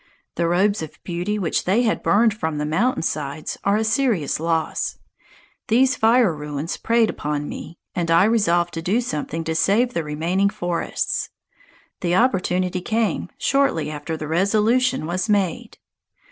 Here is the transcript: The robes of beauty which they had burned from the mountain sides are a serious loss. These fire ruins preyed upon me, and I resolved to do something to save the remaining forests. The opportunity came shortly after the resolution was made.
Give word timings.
The 0.33 0.47
robes 0.47 0.81
of 0.81 0.97
beauty 1.03 1.37
which 1.37 1.65
they 1.65 1.83
had 1.83 2.01
burned 2.01 2.33
from 2.33 2.57
the 2.57 2.65
mountain 2.65 3.03
sides 3.03 3.59
are 3.63 3.77
a 3.77 3.83
serious 3.83 4.39
loss. 4.39 4.97
These 5.67 5.95
fire 5.95 6.33
ruins 6.35 6.75
preyed 6.75 7.11
upon 7.11 7.47
me, 7.47 7.77
and 7.93 8.09
I 8.09 8.23
resolved 8.23 8.73
to 8.73 8.81
do 8.81 8.99
something 8.99 9.43
to 9.43 9.53
save 9.53 9.93
the 9.93 10.03
remaining 10.03 10.49
forests. 10.49 11.29
The 11.99 12.15
opportunity 12.15 12.81
came 12.81 13.29
shortly 13.37 13.91
after 13.91 14.17
the 14.17 14.27
resolution 14.27 15.05
was 15.05 15.29
made. 15.29 15.77